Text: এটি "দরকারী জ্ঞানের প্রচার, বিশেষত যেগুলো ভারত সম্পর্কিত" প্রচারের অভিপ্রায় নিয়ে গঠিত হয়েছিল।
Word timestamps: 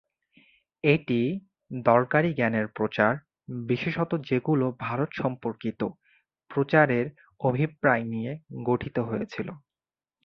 এটি 0.83 1.19
"দরকারী 1.85 2.29
জ্ঞানের 2.33 2.67
প্রচার, 2.69 3.11
বিশেষত 3.67 4.11
যেগুলো 4.29 4.65
ভারত 4.79 5.09
সম্পর্কিত" 5.21 5.81
প্রচারের 6.51 7.05
অভিপ্রায় 7.41 8.05
নিয়ে 8.13 8.31
গঠিত 8.63 8.97
হয়েছিল। 9.09 9.47